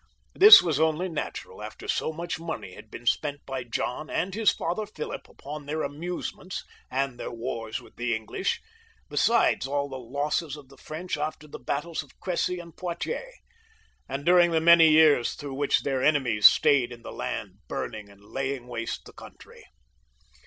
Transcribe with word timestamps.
This 0.33 0.63
was 0.63 0.79
only 0.79 1.07
natural 1.09 1.61
after 1.61 1.87
so 1.87 2.11
much 2.11 2.39
money 2.39 2.73
had 2.73 2.89
been 2.89 3.05
spent 3.05 3.45
by 3.45 3.63
John 3.63 4.09
and 4.09 4.33
his 4.33 4.49
father 4.49 4.87
Philip 4.87 5.29
upon 5.29 5.67
their 5.67 5.83
amusements 5.83 6.63
and 6.89 7.19
their 7.19 7.29
wars 7.29 7.79
with 7.79 7.97
the 7.97 8.15
English, 8.15 8.61
besides 9.09 9.67
all 9.67 9.87
the 9.89 9.99
losses 9.99 10.55
of 10.55 10.69
the 10.69 10.77
French 10.77 11.17
after 11.17 11.47
the 11.47 11.59
battles 11.59 12.01
of 12.01 12.19
Cressy 12.19 12.57
and 12.57 12.75
Poiters, 12.75 13.31
and 14.09 14.25
during 14.25 14.49
the 14.49 14.59
many 14.59 14.89
years 14.89 15.35
through 15.35 15.53
which 15.53 15.81
their 15.83 16.01
enemies 16.01 16.47
stayed 16.47 16.91
in 16.91 17.03
the 17.03 17.13
land, 17.13 17.59
burning 17.67 18.09
and 18.09 18.23
laying 18.25 18.65
waste 18.65 19.05
the 19.05 19.13
country. 19.13 19.63